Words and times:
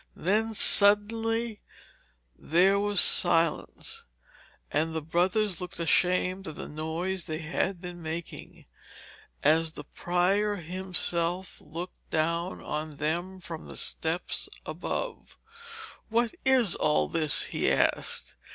Then 0.15 0.55
suddenly 0.55 1.61
there 2.35 2.79
was 2.79 2.99
silence, 2.99 4.03
and 4.71 4.95
the 4.95 5.01
brothers 5.03 5.61
looked 5.61 5.79
ashamed 5.79 6.47
of 6.47 6.55
the 6.55 6.67
noise 6.67 7.25
they 7.25 7.37
had 7.37 7.79
been 7.79 8.01
making, 8.01 8.65
as 9.43 9.73
the 9.73 9.83
prior 9.83 10.55
himself 10.55 11.61
looked 11.63 12.09
down 12.09 12.61
on 12.63 12.95
them 12.97 13.39
from 13.39 13.67
the 13.67 13.75
steps 13.77 14.49
above. 14.65 15.37
'What 16.09 16.33
is 16.45 16.73
all 16.73 17.07
this?' 17.07 17.43
he 17.43 17.71
asked. 17.71 18.35